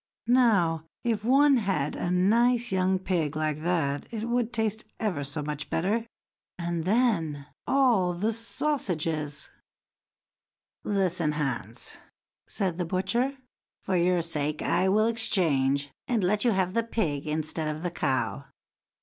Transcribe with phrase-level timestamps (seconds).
[0.25, 5.43] Now, if one had a nice young pig like that, it would taste ever so
[5.43, 6.07] much better;
[6.57, 9.51] and then, all the sausages!"
[10.83, 12.01] "Listen, Hans!" then
[12.47, 13.37] said the butcher;
[13.83, 17.91] "for your sake I will exchange, and let you have the pig instead of the
[17.91, 18.45] cow."